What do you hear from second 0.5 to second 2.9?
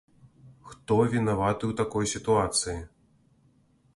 Хто вінаваты ў такой сітуацыі?